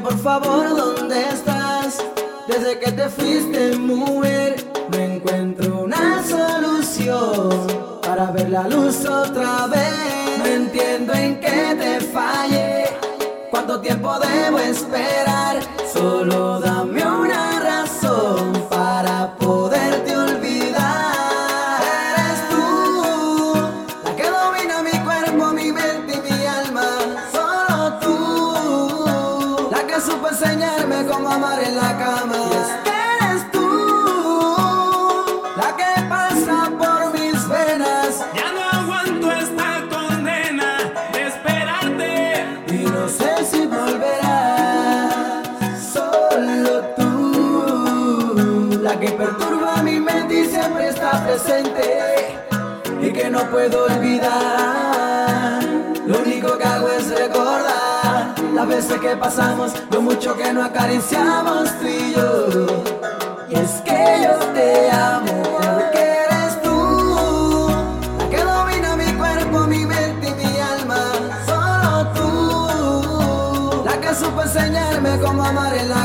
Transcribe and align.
Por 0.00 0.18
favor 0.18 0.74
dónde 0.74 1.28
estás. 1.28 1.98
Desde 2.48 2.78
que 2.78 2.92
te 2.92 3.08
fuiste, 3.10 3.76
mujer, 3.76 4.56
no 4.90 4.98
encuentro 4.98 5.82
una 5.82 6.22
solución 6.24 7.66
para 8.00 8.30
ver 8.30 8.48
la 8.48 8.66
luz 8.68 9.04
otra 9.04 9.66
vez. 9.66 10.38
No 10.38 10.46
entiendo 10.46 11.12
en 11.12 11.38
qué 11.40 11.76
te 11.78 12.00
fallé. 12.00 12.84
¿Cuánto 13.50 13.80
tiempo 13.80 14.18
debo 14.18 14.58
esperar? 14.60 15.60
Solo 15.92 16.58
la 48.82 48.98
que 48.98 49.10
perturba 49.12 49.76
mi 49.76 50.00
mente 50.00 50.40
y 50.40 50.44
siempre 50.46 50.88
está 50.88 51.24
presente 51.24 52.34
y 53.00 53.12
que 53.12 53.30
no 53.30 53.48
puedo 53.48 53.84
olvidar. 53.84 55.62
Lo 56.04 56.18
único 56.18 56.58
que 56.58 56.64
hago 56.64 56.88
es 56.88 57.08
recordar 57.16 58.34
las 58.52 58.66
veces 58.66 59.00
que 59.00 59.16
pasamos, 59.16 59.72
lo 59.92 60.02
mucho 60.02 60.36
que 60.36 60.52
nos 60.52 60.66
acariciamos 60.66 61.70
tú 61.78 61.86
y 61.86 62.12
yo. 62.12 62.66
Y 63.48 63.54
es 63.54 63.70
que 63.82 64.24
yo 64.24 64.36
te 64.52 64.90
amo 64.90 65.42
porque 65.44 66.02
eres 66.26 66.60
tú 66.62 67.68
la 68.18 68.28
que 68.30 68.42
domina 68.42 68.96
mi 68.96 69.12
cuerpo, 69.12 69.60
mi 69.68 69.86
mente 69.86 70.28
y 70.28 70.34
mi 70.34 70.58
alma. 70.58 71.04
Solo 71.46 72.08
tú, 72.16 73.84
la 73.84 74.00
que 74.00 74.12
supo 74.12 74.42
enseñarme 74.42 75.20
cómo 75.20 75.44
amar 75.44 75.72
en 75.72 75.88
la 75.88 76.01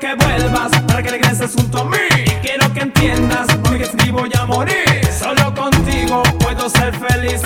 Que 0.00 0.14
vuelvas 0.14 0.70
para 0.86 1.02
que 1.02 1.10
regreses 1.10 1.52
junto 1.56 1.78
a 1.78 1.84
mí. 1.84 1.96
Quiero 2.40 2.72
que 2.72 2.80
entiendas 2.82 3.48
porque 3.64 3.82
escribo 3.82 4.26
ya 4.26 4.46
morir. 4.46 5.04
Solo 5.18 5.52
contigo 5.54 6.22
puedo 6.38 6.68
ser 6.70 6.94
feliz. 6.94 7.42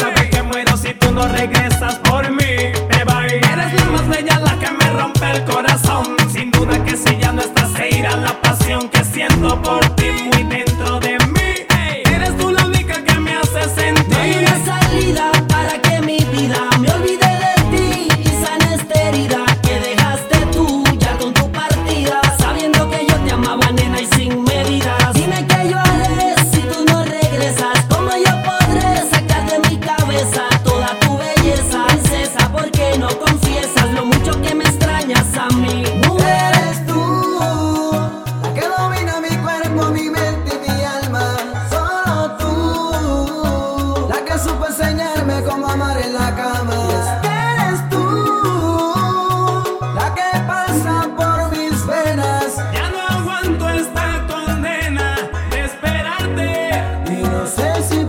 Y 57.63 58.02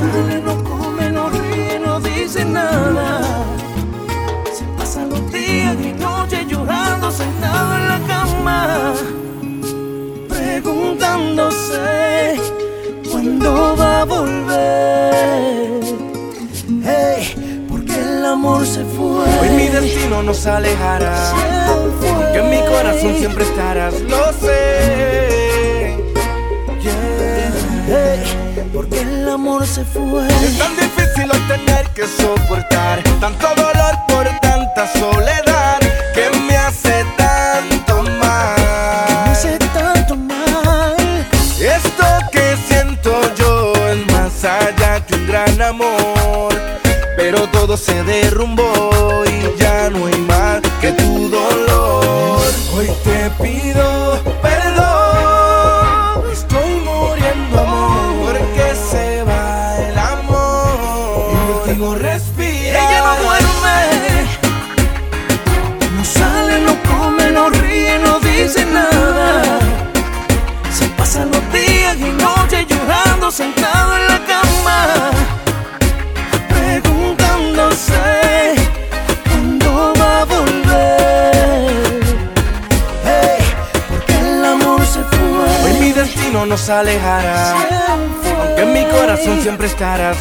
sale, 0.00 0.40
no 0.40 0.54
come, 0.64 1.10
no 1.10 1.28
ríe, 1.30 1.78
no 1.78 2.00
dice 2.00 2.44
nada. 2.44 3.20
Se 4.56 4.64
pasa 4.78 5.04
los 5.04 5.30
días 5.32 5.76
y 5.80 5.92
noches 5.92 6.46
llorando 6.46 7.10
sentado 7.10 7.76
en 7.78 7.88
la 7.88 8.00
cama, 8.12 8.92
preguntándose 10.28 12.40
cuándo 13.10 13.76
va 13.76 14.00
a 14.00 14.04
volver. 14.04 15.80
Hey, 16.84 17.66
porque 17.68 17.94
el 18.00 18.24
amor 18.24 18.66
se 18.66 18.84
fue. 18.84 19.24
Hoy 19.40 19.48
mi 19.56 19.68
destino 19.68 20.22
nos 20.22 20.46
alejará. 20.46 21.32
Que 22.32 22.38
en 22.38 22.50
mi 22.50 22.60
corazón 22.60 23.14
siempre 23.16 23.44
estarás, 23.44 24.00
lo 24.02 24.32
sé. 24.32 25.09
Amor 29.30 29.66
se 29.66 29.84
fue. 29.84 30.26
Es 30.26 30.58
tan 30.58 30.74
difícil 30.76 31.30
hoy 31.30 31.40
tener 31.46 31.86
que 31.90 32.06
soportar 32.06 33.02
tanto 33.20 33.48
dolor 33.54 33.94
por 34.08 34.26
tanta 34.40 34.86
soledad 34.92 35.78
que 36.14 36.30
me 36.46 36.56
hace 36.56 37.04
tanto 37.16 38.02
Me 38.02 38.10
mal. 38.18 39.28
hace 39.30 39.58
tanto 39.58 40.16
mal. 40.16 40.96
Esto 41.60 42.04
que 42.32 42.56
siento 42.68 43.12
yo 43.36 43.72
es 43.88 44.12
más 44.12 44.44
allá 44.44 45.04
que 45.06 45.14
un 45.14 45.26
gran 45.26 45.62
amor, 45.62 46.52
pero 47.16 47.46
todo 47.48 47.76
se 47.76 48.02
derrumbó 48.04 49.22
y 49.26 49.60
ya 49.60 49.90
no 49.90 50.06
hay 50.06 50.18
más 50.22 50.60
que 50.80 50.92
tu 50.92 51.28
dolor. 51.28 52.40
Hoy 52.74 52.90
te 53.04 53.30
pido 53.42 54.09
Aunque 86.82 88.62
en 88.62 88.72
mi 88.72 88.84
corazón 88.86 89.42
siempre 89.42 89.66
estarás. 89.66 90.16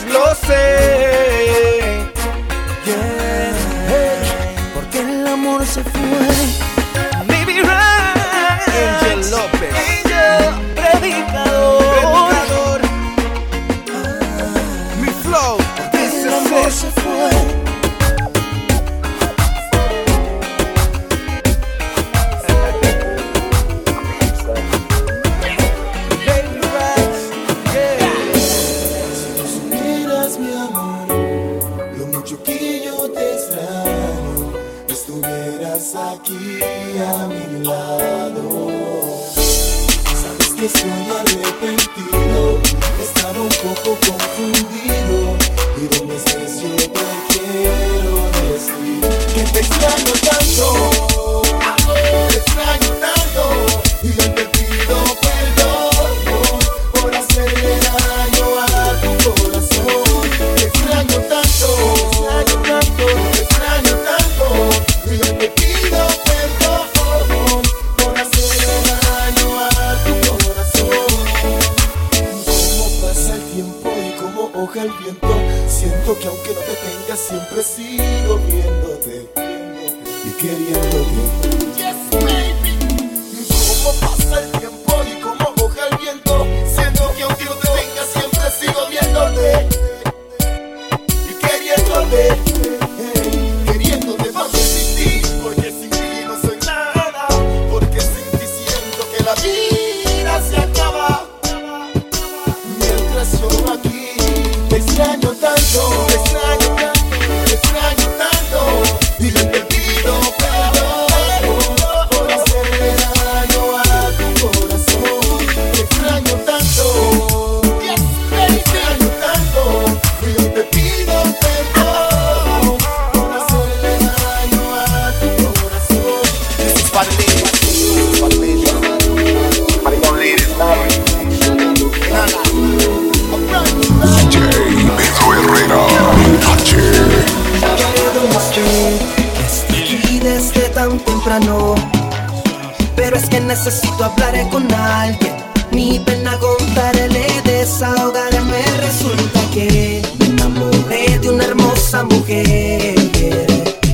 Pero 143.09 143.23
es 143.23 143.27
que 143.27 143.39
necesito 143.39 144.03
hablar 144.03 144.35
con 144.51 144.71
alguien. 144.71 145.33
Mi 145.71 145.97
pena 145.97 146.37
contarle, 146.37 147.25
desahogarme. 147.43 148.61
Resulta 148.81 149.39
que 149.51 150.03
me 150.19 150.25
enamoré 150.27 151.17
de 151.17 151.29
una 151.29 151.45
hermosa 151.45 152.03
mujer. 152.03 152.93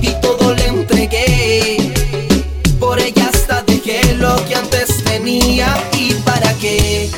Y 0.02 0.10
todo 0.22 0.54
le 0.56 0.68
entregué. 0.68 1.94
Por 2.78 3.00
ella 3.00 3.30
hasta 3.34 3.62
dejé 3.62 4.16
lo 4.16 4.36
que 4.48 4.56
antes 4.56 5.02
tenía. 5.06 5.74
¿Y 5.94 6.16
para 6.16 6.52
qué? 6.56 7.10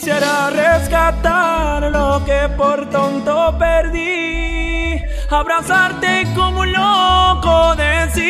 Quisiera 0.00 0.48
rescatar 0.48 1.82
lo 1.92 2.24
que 2.24 2.48
por 2.56 2.88
tonto 2.88 3.54
perdí, 3.58 4.98
abrazarte 5.28 6.26
como 6.34 6.60
un 6.60 6.72
loco, 6.72 7.76
decir. 7.76 8.24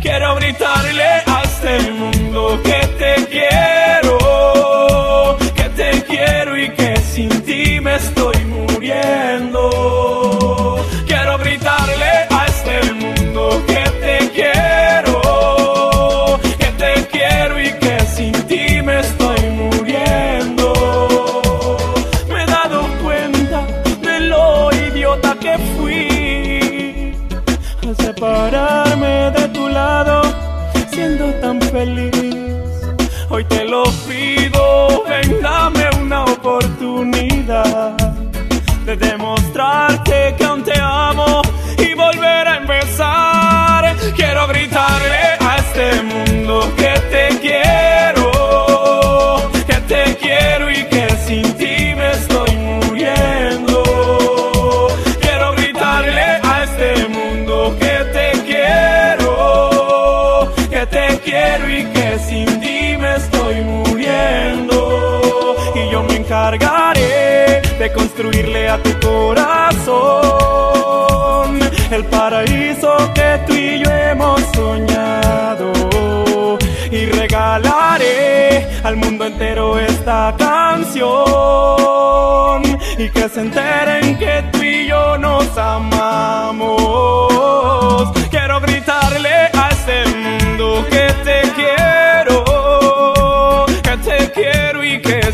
Quiero 0.00 0.36
gritarle 0.36 1.04
a 1.04 1.42
este 1.44 1.90
mundo 1.90 2.58
que 2.64 2.80
te 2.98 3.26
quiero, 3.26 4.16
que 5.54 5.68
te 5.76 6.02
quiero 6.04 6.56
y 6.56 6.70
que 6.70 6.96
sin 6.96 7.28
ti 7.42 7.78
me 7.78 7.96
estoy 7.96 8.42
muriendo. 8.46 9.68
Quiero 11.06 11.36
gritar 11.36 11.61
feliz. 31.84 32.64
Hoy 33.28 33.44
te 33.44 33.64
lo 33.64 33.84
pido, 34.08 35.04
ven, 35.08 35.40
dame 35.42 35.84
una 36.00 36.24
oportunidad 36.24 37.96
de 38.86 38.96
demostrarte 38.96 39.41
encargaré 66.42 67.62
de 67.78 67.92
construirle 67.92 68.68
a 68.68 68.82
tu 68.82 68.90
corazón 68.98 70.10
el 71.90 72.04
paraíso 72.06 72.96
que 73.14 73.40
tú 73.46 73.54
y 73.54 73.78
yo 73.84 73.88
hemos 73.90 74.40
soñado. 74.54 75.72
Y 76.90 77.06
regalaré 77.06 78.66
al 78.82 78.96
mundo 78.96 79.24
entero 79.26 79.78
esta 79.78 80.34
canción 80.36 81.06
y 82.98 83.08
que 83.08 83.28
se 83.28 83.40
enteren 83.40 84.18
que 84.18 84.42
tú 84.50 84.62
y 84.62 84.88
yo 84.88 85.16
nos 85.18 85.56
amamos. 85.56 86.82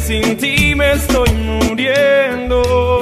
Sin 0.09 0.39
ti 0.39 0.75
me 0.75 0.93
estoy 0.93 1.31
muriendo. 1.33 2.98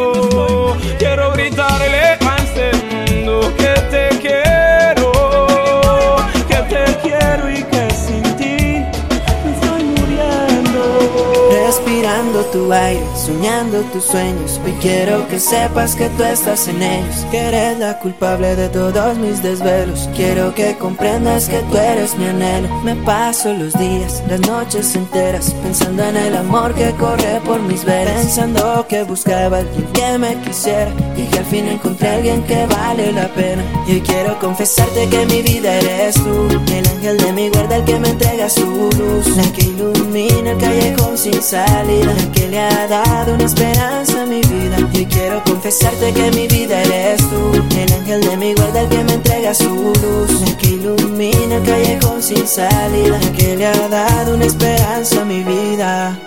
Soñando 13.14 13.80
tus 13.92 14.04
sueños. 14.04 14.60
Hoy 14.64 14.72
quiero 14.80 15.28
que 15.28 15.38
sepas 15.38 15.94
que 15.94 16.08
tú 16.10 16.22
estás 16.22 16.68
en 16.68 16.82
ellos. 16.82 17.26
Que 17.30 17.38
eres 17.38 17.78
la 17.78 17.98
culpable 17.98 18.56
de 18.56 18.68
todos 18.68 19.18
mis 19.18 19.42
desvelos. 19.42 20.08
Quiero 20.14 20.54
que 20.54 20.76
comprendas 20.76 21.48
que 21.48 21.58
tú 21.70 21.76
eres 21.76 22.16
mi 22.16 22.26
anhelo. 22.26 22.68
Me 22.82 22.94
paso 22.96 23.52
los 23.52 23.74
días, 23.74 24.22
las 24.28 24.40
noches 24.40 24.94
enteras. 24.94 25.52
Pensando 25.62 26.04
en 26.04 26.16
el 26.16 26.36
amor 26.36 26.74
que 26.74 26.90
corre 26.92 27.40
por 27.44 27.60
mis 27.60 27.84
venas. 27.84 28.22
Pensando 28.22 28.86
que 28.88 29.02
buscaba 29.04 29.58
alguien 29.58 29.86
que 29.92 30.18
me 30.18 30.34
quisiera. 30.40 30.92
Y 31.16 31.24
que 31.26 31.38
al 31.38 31.44
fin 31.46 31.68
encontré 31.68 32.08
a 32.08 32.14
alguien 32.14 32.42
que 32.44 32.66
vale 32.66 33.12
la 33.12 33.28
pena. 33.28 33.62
Y 33.86 33.92
hoy 33.92 34.00
quiero 34.00 34.38
confesarte 34.38 35.08
que 35.08 35.26
mi 35.26 35.42
vida 35.42 35.74
eres 35.74 36.14
tú. 36.14 36.48
El 36.72 36.86
ángel 36.88 37.16
de 37.18 37.32
mi 37.32 37.48
guarda, 37.50 37.76
el 37.76 37.84
que 37.84 37.98
me 37.98 38.08
entrega 38.08 38.48
su 38.48 38.64
luz. 38.64 39.36
La 39.36 39.52
que 39.52 39.62
ilumina 39.62 40.52
el 40.52 40.58
callejón 40.58 41.18
sin 41.18 41.42
salida. 41.42 42.14
La 42.14 42.32
que 42.32 42.45
le 42.48 42.60
ha 42.60 42.86
dado 42.86 43.34
una 43.34 43.44
esperanza 43.44 44.22
a 44.22 44.26
mi 44.26 44.40
vida. 44.40 44.76
Y 44.92 45.06
quiero 45.06 45.42
confesarte 45.44 46.12
que 46.12 46.30
mi 46.30 46.46
vida 46.48 46.82
eres 46.82 47.20
tú. 47.28 47.52
El 47.76 47.92
ángel 47.92 48.20
de 48.20 48.36
mi 48.36 48.54
guarda, 48.54 48.82
el 48.82 48.88
que 48.88 49.04
me 49.04 49.14
entrega 49.14 49.54
su 49.54 49.68
luz. 49.68 50.40
La 50.40 50.56
que 50.58 50.68
ilumina 50.68 51.56
el 51.56 51.62
callejón 51.62 52.22
sin 52.22 52.46
salida. 52.46 53.18
Que 53.36 53.56
le 53.56 53.66
ha 53.66 53.88
dado 53.88 54.34
una 54.34 54.44
esperanza 54.44 55.22
a 55.22 55.24
mi 55.24 55.42
vida. 55.42 56.18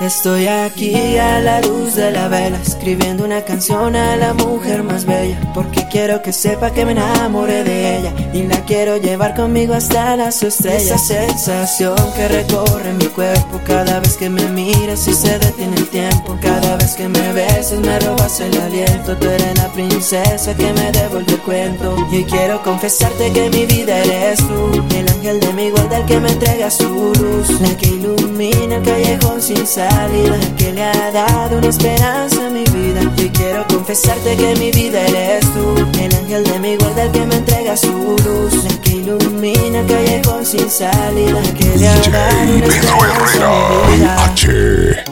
Estoy 0.00 0.46
aquí 0.46 1.18
a 1.18 1.40
la 1.40 1.60
luz 1.60 1.94
de 1.94 2.10
la 2.10 2.28
vela, 2.28 2.58
escribiendo 2.62 3.22
una 3.22 3.42
canción 3.42 3.94
a 3.94 4.16
la 4.16 4.32
mujer 4.32 4.82
más 4.82 5.04
bella, 5.04 5.38
porque 5.52 5.86
quiero 5.90 6.22
que 6.22 6.32
sepa 6.32 6.70
que 6.70 6.86
me 6.86 6.92
enamoré 6.92 7.64
de 7.64 7.98
ella 7.98 8.14
y 8.32 8.44
la 8.44 8.64
quiero 8.64 8.96
llevar 8.96 9.34
conmigo 9.34 9.74
hasta 9.74 10.16
las 10.16 10.42
estrellas. 10.42 11.10
Esa 11.10 11.26
sensación 11.26 11.96
que 12.16 12.28
recorre 12.28 12.94
mi 12.94 13.04
cuerpo 13.08 13.60
cada 13.66 14.00
vez 14.00 14.16
que 14.16 14.30
me 14.30 14.48
miras 14.48 15.06
y 15.06 15.12
se 15.12 15.38
detiene 15.38 15.76
el 15.76 15.88
tiempo, 15.88 16.38
cada 16.40 16.76
vez 16.76 16.94
que 16.94 17.06
me 17.06 17.34
besas 17.34 17.80
me 17.80 18.00
robas 18.00 18.40
el 18.40 18.58
aliento. 18.58 19.18
Tú 19.18 19.28
eres 19.28 19.54
la 19.58 19.68
princesa 19.68 20.56
que 20.56 20.72
me 20.72 20.92
devuelve 20.92 21.32
el 21.32 21.40
cuento 21.40 21.94
y 22.10 22.24
quiero 22.24 22.62
confesarte 22.62 23.30
que 23.34 23.50
mi 23.50 23.66
vida 23.66 23.98
eres 23.98 24.38
tú, 24.38 24.82
el 24.96 25.08
ángel 25.10 25.40
de 25.40 25.52
mi 25.52 25.68
guarda 25.68 25.98
el 25.98 26.06
que 26.06 26.18
me 26.18 26.32
entrega 26.32 26.70
su 26.70 26.88
luz, 26.88 27.60
la 27.60 27.76
que 27.76 27.86
ilumina 27.86 28.76
el 28.76 28.82
callejón 28.82 29.42
sin 29.42 29.66
salida, 29.90 30.38
que 30.56 30.72
le 30.72 30.82
ha 30.84 31.10
dado 31.12 31.58
una 31.58 31.68
esperanza 31.68 32.46
a 32.46 32.50
mi 32.50 32.64
vida. 32.64 33.00
Y 33.16 33.28
quiero 33.30 33.66
confesarte 33.68 34.36
que 34.36 34.54
mi 34.56 34.70
vida 34.70 35.00
eres 35.06 35.44
tú, 35.52 35.74
el 36.00 36.14
ángel 36.14 36.44
de 36.44 36.58
mi 36.58 36.76
guarda 36.76 37.02
el 37.04 37.12
que 37.12 37.26
me 37.26 37.36
entrega 37.36 37.76
su 37.76 37.92
luz, 37.92 38.64
la 38.64 38.80
que 38.82 38.90
ilumina 38.90 39.80
el 39.80 39.86
callejón 39.86 40.44
sin 40.46 40.68
salida, 40.70 41.40
que 41.58 41.64
le 41.76 41.88
ha 41.88 41.94
DJ 41.94 42.10
dado 42.10 42.42
una 42.42 42.66
Pedro 42.66 42.72
esperanza 42.72 43.46
a 43.46 43.68
mi 43.68 43.74
Herrera. 43.76 43.96
vida. 43.96 44.24
H. 44.24 45.04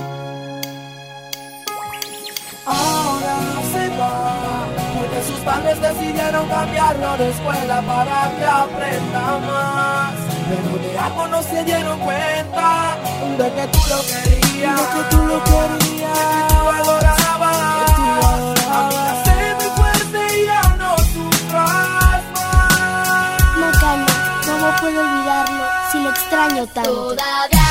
Ahora 2.67 3.37
se 3.73 3.89
va, 3.99 4.67
porque 4.99 5.21
sus 5.29 5.41
padres 5.41 5.81
decidieron 5.81 6.49
cambiarlo 6.49 7.17
de 7.17 7.31
escuela 7.31 7.83
para 7.83 8.33
que 8.37 8.45
aprenda 8.45 9.39
más. 9.49 10.13
Pero 10.49 10.71
de 10.83 10.99
algo 10.99 11.27
no 11.29 11.43
se 11.43 11.65
dieron 11.65 11.99
cuenta 12.01 12.97
de 13.39 13.53
que 13.53 13.67
tú 13.69 13.79
lo 13.91 14.01
querías, 14.11 14.48
tú 15.11 15.19
lo 15.19 15.45
querías, 15.45 16.19
que 16.19 16.41
tú 16.49 16.69
adorabas, 16.69 17.57
que 17.79 17.93
tú 17.95 18.03
adorabas. 18.27 18.79
Amiga, 18.79 19.25
sé 19.25 19.55
muy 19.55 19.71
fuerte 19.77 20.19
y 20.39 20.47
ya 20.47 20.63
no 20.77 20.97
sufras 20.99 22.23
más. 22.35 23.53
¿cómo 24.47 24.77
puedo 24.81 25.01
olvidarlo 25.01 25.65
si 25.93 25.99
lo 26.03 26.11
extraño 26.11 26.67
tanto? 26.67 27.15
Todavía 27.15 27.68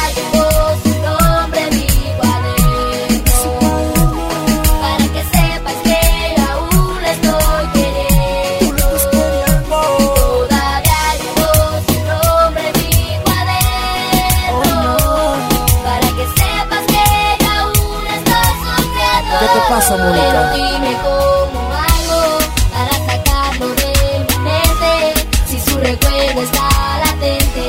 Pero 20.10 20.54
dime 20.56 20.96
cómo 21.04 21.60
hago 21.74 22.40
para 22.72 22.96
sacarlo 23.08 23.68
de 23.76 23.92
mi 24.30 24.38
mente 24.40 24.94
Si 25.46 25.60
su 25.60 25.78
recuerdo 25.78 26.42
está 26.44 26.70
latente 27.06 27.66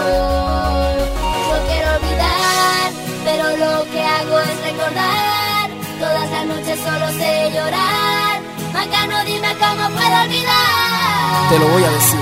No 1.50 1.56
quiero 1.68 1.88
olvidar, 1.96 2.90
pero 3.24 3.44
lo 3.58 3.72
que 3.90 4.02
hago 4.02 4.40
es 4.40 4.56
recordar. 4.64 5.68
Todas 6.00 6.30
las 6.30 6.44
noches 6.46 6.78
solo 6.82 7.08
sé 7.18 7.50
llorar. 7.52 8.40
Macano, 8.72 9.22
dime 9.26 9.54
cómo 9.60 9.90
puedo 9.90 10.22
olvidar. 10.22 11.48
Te 11.50 11.58
lo 11.58 11.68
voy 11.68 11.84
a 11.84 11.90
decir. 11.90 12.21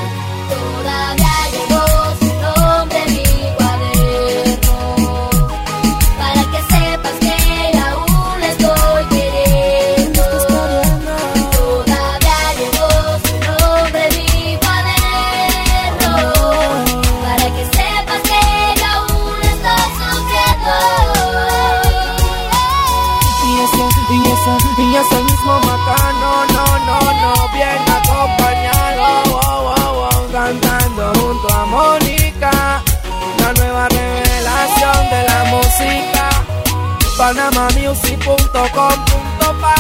con 38.75 39.05
punto 39.05 39.61
pa 39.61 39.75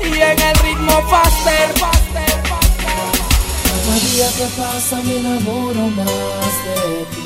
y 0.00 0.20
en 0.20 0.40
el 0.40 0.56
ritmo 0.56 1.02
faster, 1.08 1.68
faster, 1.78 2.42
faster. 2.48 3.12
Cada 3.62 3.94
día 4.08 4.28
que 4.36 4.46
pasa 4.60 4.96
me 5.04 5.16
enamoro 5.18 5.88
más 5.98 6.54
de 6.64 7.04
ti. 7.12 7.22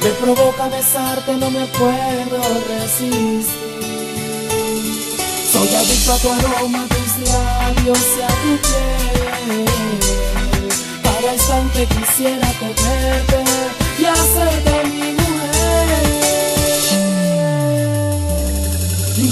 Me 0.00 0.10
provoca 0.22 0.68
besarte, 0.68 1.34
no 1.34 1.50
me 1.50 1.66
puedo 1.66 2.40
resistir. 2.68 3.44
Soy 5.52 5.74
adicto 5.74 6.12
a 6.12 6.18
tu 6.18 6.30
aroma, 6.32 6.86
tus 6.88 7.28
labios 7.28 7.98
y 8.16 8.22
a 8.22 8.28
tu 8.28 8.58
piel. 8.66 9.64
Para 11.02 11.18
el 11.18 11.34
instante 11.34 11.86
quisiera 11.86 12.48
cogerte 12.60 13.44
y 13.98 14.04
hacerte 14.04 14.85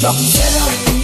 Don't. 0.00 1.03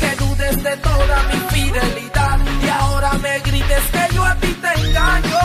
que 0.00 0.16
dudes 0.16 0.62
de 0.62 0.76
toda 0.76 1.16
mi 1.30 1.38
fidelidad 1.54 2.38
y 2.64 2.68
ahora 2.68 3.12
me 3.14 3.38
grites 3.40 3.84
que 3.92 4.14
yo 4.14 4.24
a 4.24 4.34
ti 4.36 4.52
te 4.62 4.80
engaño, 4.80 5.38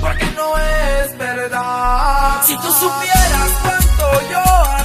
porque 0.00 0.26
no 0.36 0.58
es 0.58 1.18
verdad. 1.18 2.42
Si 2.44 2.56
tú 2.56 2.72
supieras 2.72 3.50
cuánto 3.62 4.30
yo 4.30 4.77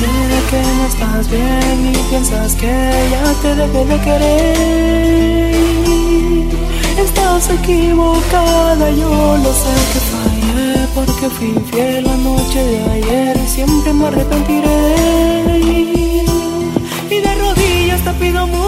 Pareciera 0.00 0.40
que 0.50 0.62
no 0.62 0.86
estás 0.86 1.30
bien 1.30 1.92
y 1.92 1.96
piensas 2.08 2.54
que 2.54 2.72
ya 3.10 3.34
te 3.42 3.54
dejé 3.54 3.84
de 3.84 4.00
querer. 4.00 5.54
Estás 6.98 7.50
equivocada, 7.50 8.90
yo 8.92 9.36
lo 9.36 9.52
sé 9.52 9.74
que 9.92 10.00
fallé 10.10 10.86
porque 10.94 11.28
fui 11.28 11.48
infiel 11.48 12.04
la 12.04 12.16
noche 12.16 12.64
de 12.64 12.82
ayer 12.92 13.36
y 13.44 13.46
siempre 13.46 13.92
me 13.92 14.06
arrepentiré. 14.06 15.58
Y 17.10 17.16
de 17.20 17.34
rodillas 17.34 18.00
te 18.02 18.12
pido 18.14 18.46
mucho 18.46 18.59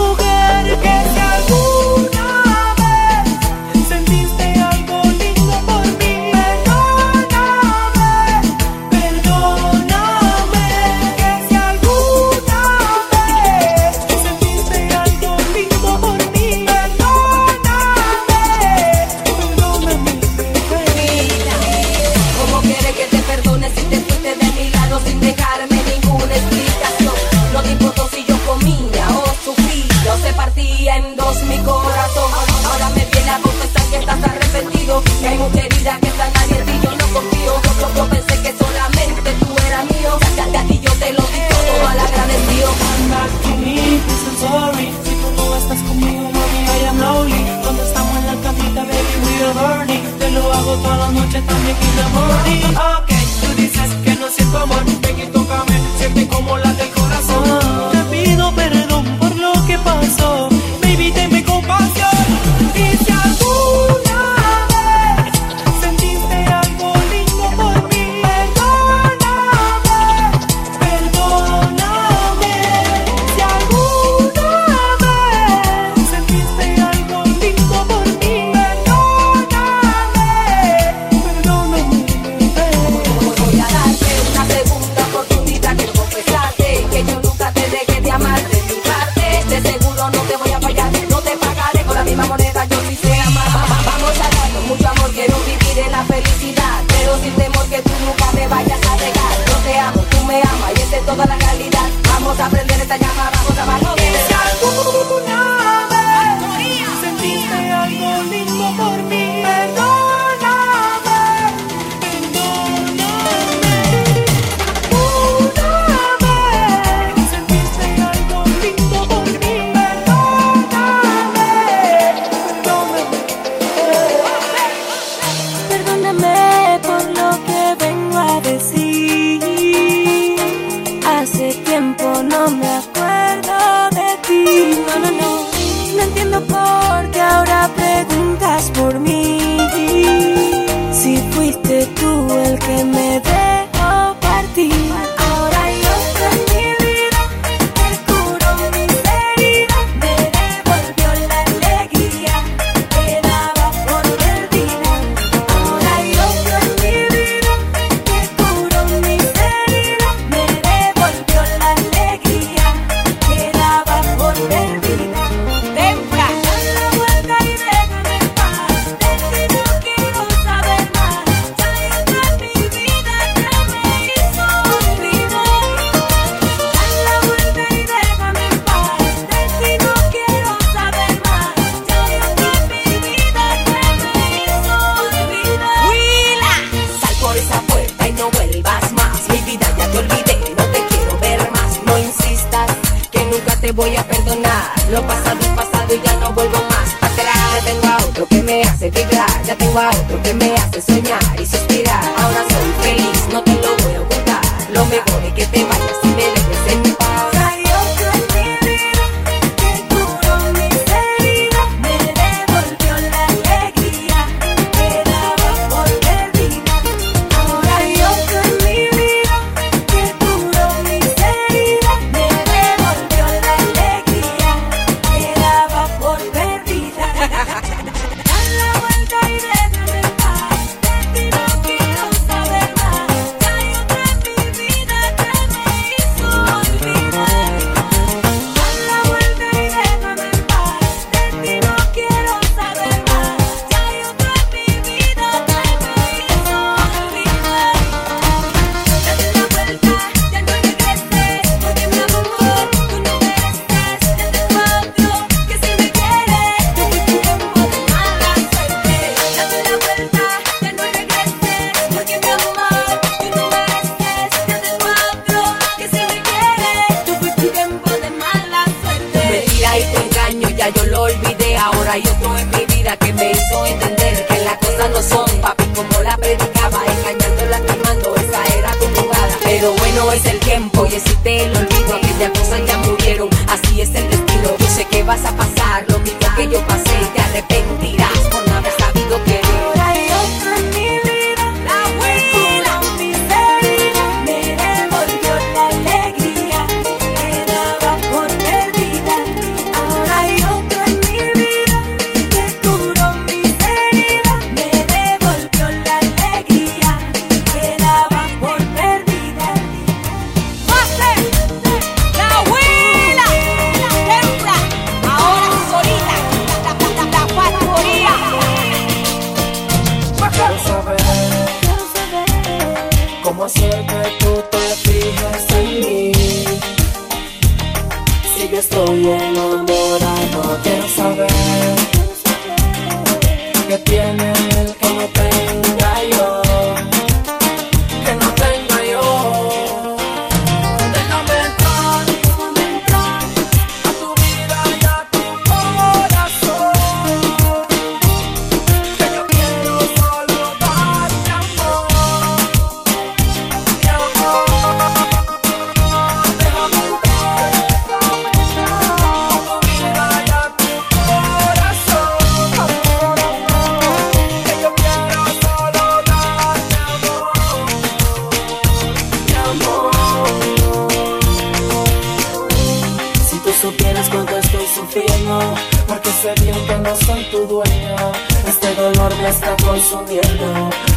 a 199.79 199.89
otro 199.89 200.21
que 200.21 200.33
me 200.35 200.53
hace 200.55 200.81
soñar 200.81 201.21
y 201.41 201.45
suspirar. 201.45 201.72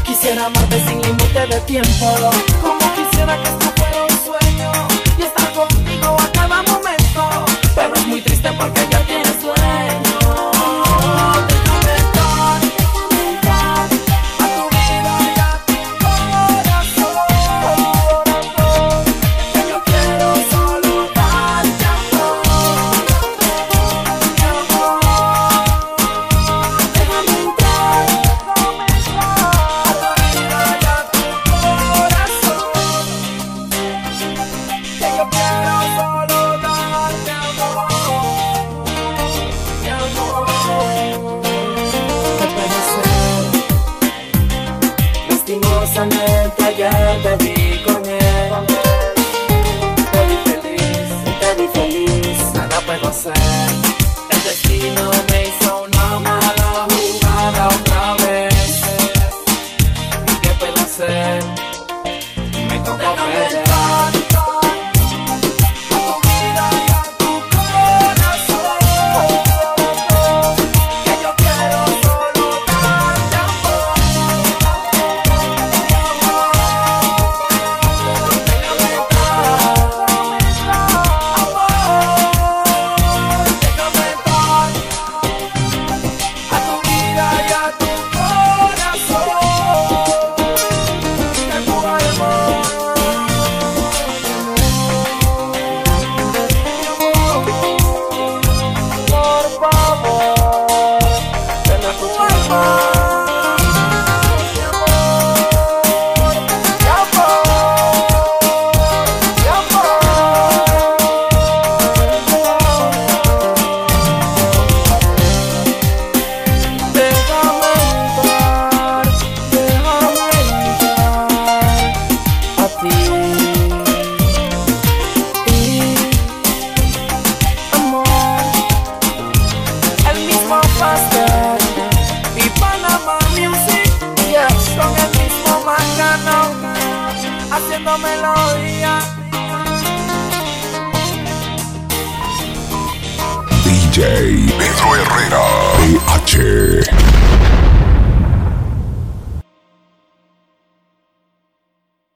Quisiera 0.04 0.46
amarte 0.46 0.82
sin 0.86 1.02
límite 1.02 1.46
de 1.48 1.60
tiempo. 1.66 2.75
te 47.22 47.36
vi 47.36 47.82
con 47.84 48.04
él. 48.04 48.52
Te 50.12 50.26
vi 50.26 50.36
feliz, 50.44 51.08
te 51.40 51.54
vi 51.62 51.68
feliz, 51.68 52.52
nada 52.54 52.80
puedo 52.80 53.08
hacer. 53.08 53.32
El 54.30 54.42
destino. 54.42 55.15